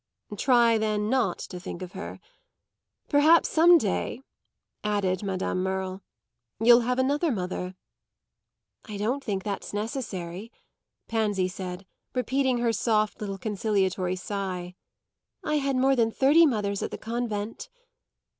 "Try 0.35 0.79
then 0.79 1.11
not 1.11 1.37
to 1.37 1.59
think 1.59 1.83
of 1.83 1.91
her. 1.91 2.19
Perhaps 3.07 3.49
some 3.49 3.77
day," 3.77 4.23
added 4.83 5.21
Madame 5.21 5.61
Merle, 5.61 6.01
"you'll 6.59 6.79
have 6.79 6.97
another 6.97 7.31
mother." 7.31 7.75
"I 8.85 8.97
don't 8.97 9.23
think 9.23 9.43
that's 9.43 9.73
necessary," 9.73 10.51
Pansy 11.07 11.47
said, 11.47 11.85
repeating 12.15 12.57
her 12.57 12.69
little 12.69 12.73
soft 12.81 13.19
conciliatory 13.19 14.15
sigh. 14.15 14.73
"I 15.43 15.57
had 15.57 15.75
more 15.75 15.95
than 15.95 16.09
thirty 16.09 16.47
mothers 16.47 16.81
at 16.81 16.89
the 16.89 16.97
convent." 16.97 17.69